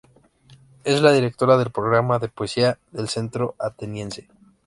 Es 0.83 0.99
la 1.03 1.11
Directora 1.11 1.57
del 1.57 1.69
Programa 1.69 2.17
de 2.17 2.27
Poesía 2.27 2.79
del 2.91 3.07
Centro 3.07 3.53
Ateniense. 3.59 4.29